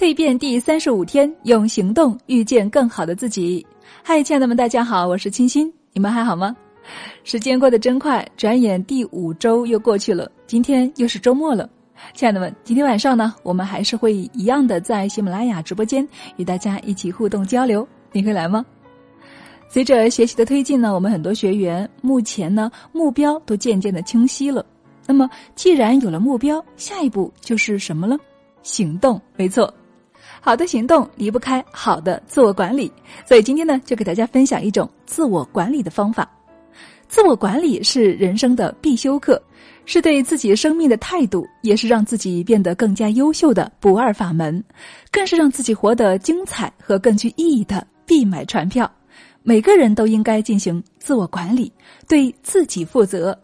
[0.00, 3.66] 蜕变第三十五天，用行动遇见更好的自己。
[4.02, 6.56] 嗨，亲爱的们，大家好，我是清新，你们还好吗？
[7.22, 11.68] 时间过得真快，转眼第五周又过去了，今天又是周末了。
[12.14, 18.64] 亲爱的们，今天晚上呢，我们还是会一样的在喜马拉雅直播间与大家一起互动交流，你会来吗？
[19.68, 24.64] 随着学习的推进呢，我们很多学员目前呢目标都渐渐的清晰了。
[25.06, 28.16] 那么，既然有了目标，下一步就是什么了？
[28.62, 29.70] 行动，没错。
[30.40, 32.90] 好的行动离不开好的自我管理，
[33.26, 36.28] 所以今天呢，就给大家分享一种自我管理的方法。
[37.08, 39.42] 自我管理是人生的必修课，
[39.84, 44.62] 是对自己生命的态度，也是让自己变得更加优秀的不二法门，
[45.10, 48.90] 更是让自己活得精彩和更具意义的必买船票。
[49.42, 51.72] 每个人都应该进行自我管理，
[52.06, 53.36] 对自己负责。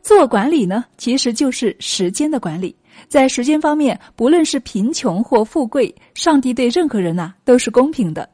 [0.00, 2.74] 自我管理呢，其实就是时间的管理。
[3.08, 8.28] 在时间方面，不论是贫穷或富贵，上帝对任何人呐都是公平的。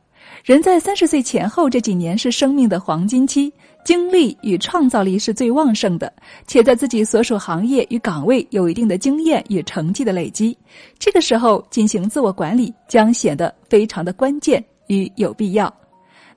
[0.45, 3.53] 人在三十岁前后这几年是生命的黄金期，
[3.85, 6.13] 精力与创造力是最旺盛的，
[6.47, 10.57] 且在自己所属行业与岗位有一定的经验与成绩的累积。
[10.99, 15.73] 这个时候进行自我管理将显得非常的关键与有必要。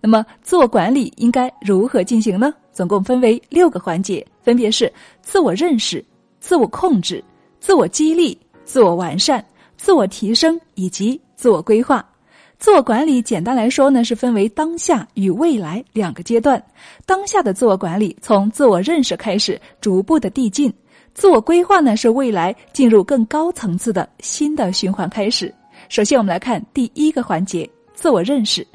[0.02, 2.54] 那么，自我管理应该如何进行呢？
[2.72, 6.04] 总共分为六个环节，分别是自我认识、
[6.40, 7.24] 自我控制。
[7.60, 9.44] 自我激励、自我完善、
[9.78, 12.04] 自我提升以及自我规划、
[12.58, 16.62] 自我管理，简单来说呢，是分为当下与未来两个阶段。
[17.06, 20.70] 当下的自我管理从自我认识开始，逐步的递进；
[21.14, 25.54] 自我规划呢，是未来进入更高层次的新的循环开始。
[25.88, 28.66] 首先，我们来看第一个环节：自我认识，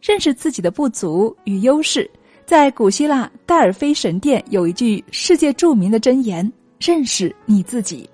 [0.00, 2.10] 认识自己的不足与优势。
[2.44, 8.08] 在古希腊戴尔菲神殿有一句世界著名的箴言：“认识你自己。”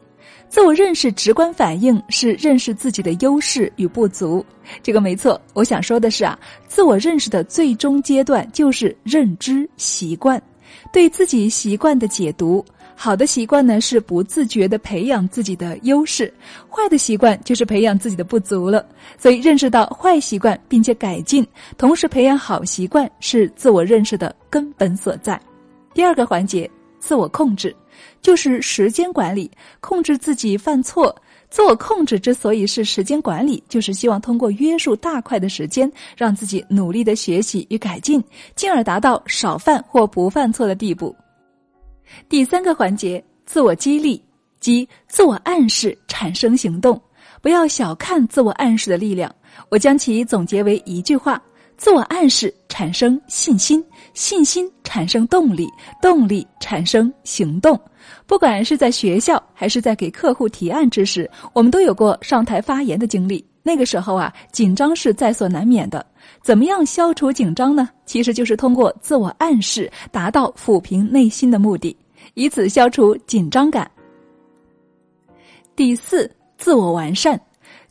[0.48, 4.44] 自我认识直观反应是认识自己的优势与不足，
[4.82, 5.40] 这个没错。
[5.52, 10.42] 我想说的是啊，自我认识的最终阶段就是认知习惯，
[10.92, 12.64] 对自己习惯的解读。
[13.00, 16.32] 好的习惯呢是不自觉的培养自己的优势，
[16.68, 18.84] 坏的习惯就是培养自己的不足了。
[19.16, 25.40] 所以认识到坏习惯并且改进，同时培养好习惯是自我认识的根本所在。
[25.94, 27.74] 第二个环节，自我控制。
[28.22, 29.50] 就是时间管理，
[29.80, 31.14] 控制自己犯错。
[31.50, 38.22] 自我控制之所以是时间管理，就是希望通过约束大块的时间，让自己努力的学习与改进，
[38.54, 41.14] 进而达到少犯或不犯错的地步。
[42.28, 44.22] 第三个环节，自我激励
[44.60, 47.00] 即自我暗示产生行动。
[47.40, 49.34] 不要小看自我暗示的力量，
[49.70, 51.42] 我将其总结为一句话。
[51.78, 55.66] 自我暗示产生信心，信心产生动力，
[56.02, 57.80] 动力产生行动。
[58.26, 63.42] 不管是在学校还是在给客户提案之时，我们都有过上台发言的经历。
[63.62, 66.04] 那个时候啊，紧张是在所难免的。
[66.42, 67.88] 怎么样消除紧张呢？
[68.04, 71.96] 其实就是通过自我暗示，达到抚平内心的目的，
[72.34, 73.88] 以此消除紧张感。
[75.76, 77.40] 第四，自我完善。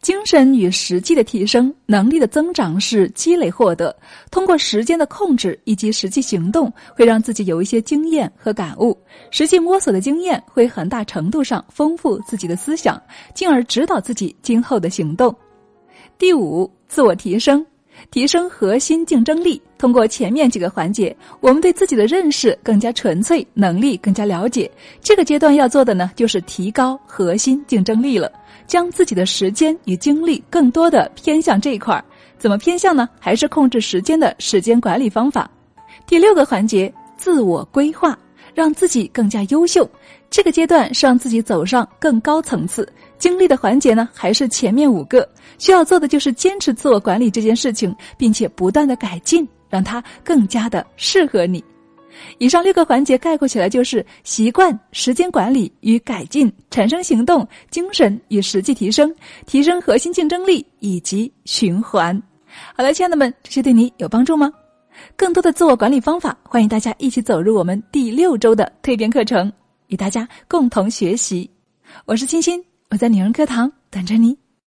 [0.02, 3.96] 精神与实际的提升，能力的增长是积累获得。
[4.30, 8.98] 通过时间的控制以及实际行动，会让自己有一些经验和感悟。
[9.32, 13.02] 实际摸索的经验会很大程度上丰富自己的思想，
[13.34, 15.36] 进而指导自己今后的行动。
[16.18, 17.66] 第五，自我提升。
[18.12, 24.70] 提升核心竞争力，通过前面几个环节，我们对自己的认识更加纯粹，能力更加了解。
[25.02, 28.32] 这个阶段要做的呢，就是提高核心竞争力了，
[28.68, 32.04] 将自己的时间与精力更多的偏向这一块儿。
[32.38, 33.10] 怎么偏向呢？
[33.20, 35.50] 还是控制时间的时间管理方法。
[36.06, 38.16] 第六个环节，自我规划，
[38.54, 39.90] 让自己更加优秀。
[40.30, 42.88] 这个阶段是让自己走上更高层次。
[43.18, 51.64] 经历的环节呢，还是前面五个需要做的，就是坚持自我管理这件事情，并且不断的改进，让它更加的适合你。
[52.38, 59.14] 以上六个环节概括起来就是习惯、时间管理与改进、产生行动、精神与实际提升、
[59.46, 62.22] 提升核心竞争力以及循环。
[62.76, 64.52] 好了，亲爱的们，这些对你有帮助吗？
[65.16, 69.52] 更多的自我管理方法，欢迎大家一起走入我们第六周的蜕变课程，
[69.88, 71.50] 与大家共同学习。
[72.06, 72.64] 我是清新。
[72.90, 74.47] 我在女人课堂等着你。